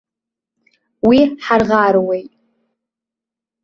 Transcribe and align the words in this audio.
Уи 1.07 1.19
ҳарӷаруеит. 1.45 2.31